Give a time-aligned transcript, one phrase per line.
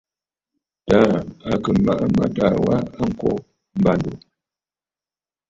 [0.87, 1.19] Taà
[1.51, 3.29] à kɨ̀ màʼa mâtaà wa a kô
[3.77, 4.15] m̀bândòò.